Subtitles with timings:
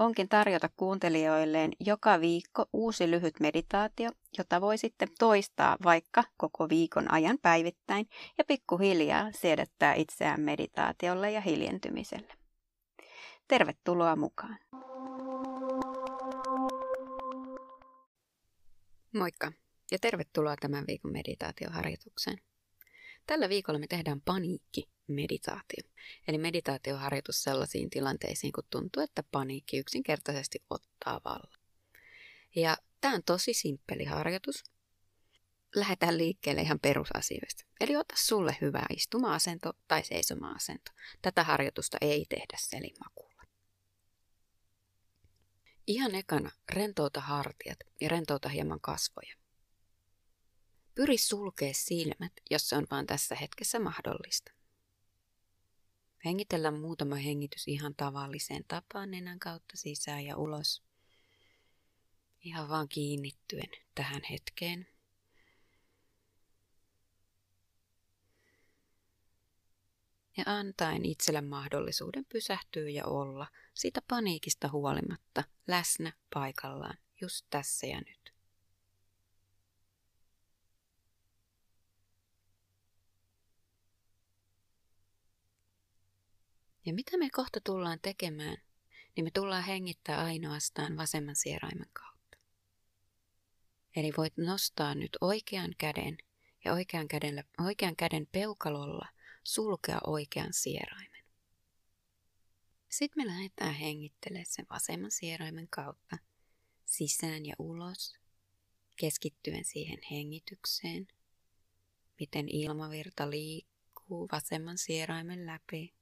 [0.00, 7.12] onkin tarjota kuuntelijoilleen joka viikko uusi lyhyt meditaatio, jota voi sitten toistaa vaikka koko viikon
[7.12, 12.34] ajan päivittäin ja pikkuhiljaa siedättää itseään meditaatiolle ja hiljentymiselle.
[13.48, 14.58] Tervetuloa mukaan!
[19.14, 19.52] Moikka
[19.90, 22.38] ja tervetuloa tämän viikon meditaatioharjoitukseen.
[23.26, 25.90] Tällä viikolla me tehdään paniikki meditaatio.
[26.28, 31.60] Eli meditaatioharjoitus sellaisiin tilanteisiin, kun tuntuu, että paniikki yksinkertaisesti ottaa vallan.
[32.56, 34.64] Ja tämä on tosi simppeli harjoitus.
[35.74, 37.64] Lähdetään liikkeelle ihan perusasioista.
[37.80, 40.92] Eli ota sulle hyvä istuma-asento tai seisoma-asento.
[41.22, 43.42] Tätä harjoitusta ei tehdä selimakuulla.
[45.86, 49.34] Ihan ekana rentouta hartiat ja rentouta hieman kasvoja.
[50.94, 54.52] Pyri sulkea silmät, jos se on vaan tässä hetkessä mahdollista.
[56.24, 60.82] Hengitellä muutama hengitys ihan tavalliseen tapaan nenän kautta sisään ja ulos.
[62.40, 64.86] Ihan vaan kiinnittyen tähän hetkeen.
[70.36, 78.00] Ja antaen itselle mahdollisuuden pysähtyä ja olla siitä paniikista huolimatta läsnä paikallaan just tässä ja
[78.00, 78.19] nyt.
[86.90, 88.56] Ja mitä me kohta tullaan tekemään,
[89.16, 92.38] niin me tullaan hengittää ainoastaan vasemman sieraimen kautta.
[93.96, 96.18] Eli voit nostaa nyt oikean käden
[96.64, 99.08] ja oikean, kädellä, oikean käden peukalolla
[99.44, 101.24] sulkea oikean sieraimen.
[102.88, 106.18] Sitten me lähdetään hengittelemään sen vasemman sieraimen kautta
[106.84, 108.14] sisään ja ulos,
[108.96, 111.08] keskittyen siihen hengitykseen,
[112.20, 115.99] miten ilmavirta liikkuu vasemman sieraimen läpi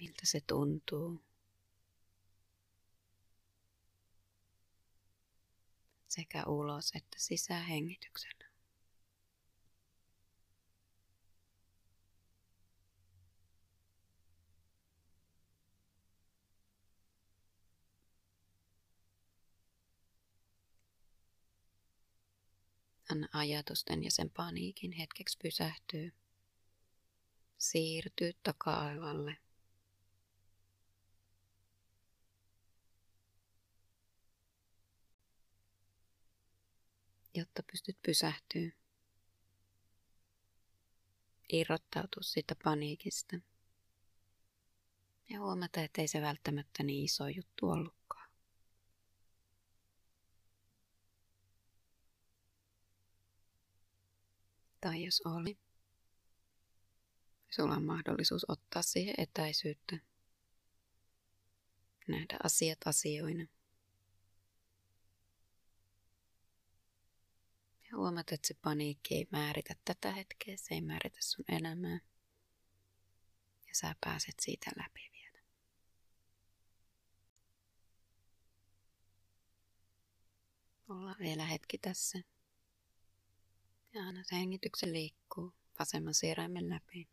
[0.00, 1.22] miltä se tuntuu.
[6.08, 8.50] Sekä ulos että sisähengityksellä.
[23.10, 26.12] Anna ajatusten ja sen paniikin hetkeksi pysähtyy.
[27.58, 29.36] Siirtyy taka-aivalle–
[37.34, 38.70] jotta pystyt pysähtyä.
[41.52, 43.36] Irrottautua siitä paniikista.
[45.28, 48.30] Ja huomata, että ei se välttämättä niin iso juttu ollutkaan.
[54.80, 55.58] Tai jos oli,
[57.50, 59.98] sulla on mahdollisuus ottaa siihen etäisyyttä.
[62.08, 63.46] Nähdä asiat asioina.
[68.00, 72.00] Huomata, että se paniikki ei määritä tätä hetkeä, se ei määritä sun elämää.
[73.68, 75.38] Ja sä pääset siitä läpi vielä.
[80.88, 82.18] Ollaan vielä hetki tässä.
[83.94, 87.08] Ja anna hengityksen liikkuu vasemman sieraimen läpi.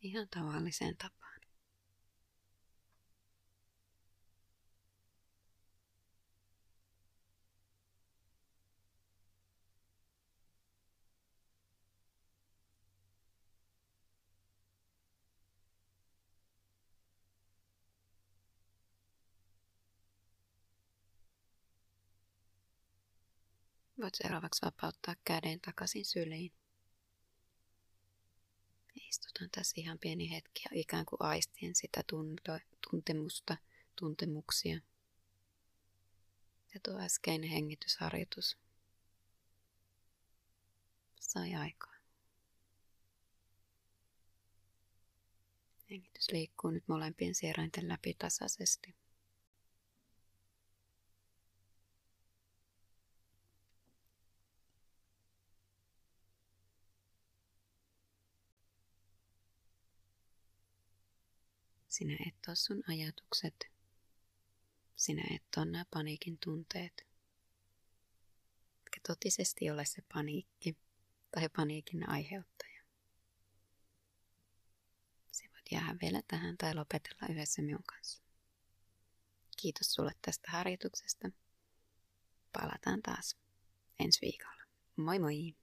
[0.00, 1.21] Ihan tavalliseen tapaan.
[24.02, 26.52] Voit seuraavaksi vapauttaa käden takaisin syliin.
[28.94, 32.58] Istutaan tässä ihan pieni hetki ja ikään kuin aistien sitä tunto,
[32.90, 33.56] tuntemusta,
[34.00, 34.80] tuntemuksia.
[36.74, 38.58] Ja tuo äskeinen hengitysharjoitus
[41.20, 41.96] sai aikaa.
[45.90, 49.01] Hengitys liikkuu nyt molempien sierainten läpi tasaisesti.
[61.92, 63.70] Sinä et ole sun ajatukset.
[64.96, 67.06] Sinä et ole nämä paniikin tunteet.
[68.80, 70.76] Etkä totisesti ole se paniikki
[71.30, 72.82] tai paniikin aiheuttaja.
[75.30, 78.22] Se voit jäädä vielä tähän tai lopetella yhdessä minun kanssa.
[79.62, 81.30] Kiitos sulle tästä harjoituksesta.
[82.52, 83.36] Palataan taas
[83.98, 84.62] ensi viikolla.
[84.96, 85.61] Moi moi!